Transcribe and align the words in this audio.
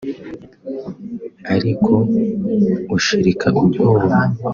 "Ariko 1.55 1.91
ushirika 2.95 3.47
ubwoba 3.59 4.01